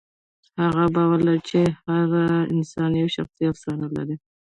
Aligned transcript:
هغه 0.63 0.83
باور 0.95 1.19
لري 1.27 1.41
چې 1.49 1.59
هر 1.87 2.09
انسان 2.55 2.89
یوه 3.01 3.11
شخصي 3.17 3.43
افسانه 3.51 3.87
لري. 3.97 4.15